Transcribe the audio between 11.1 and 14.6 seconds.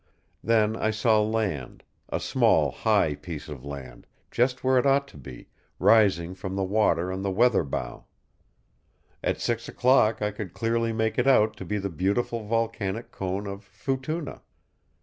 it out to be the beautiful volcanic cone of Futuna.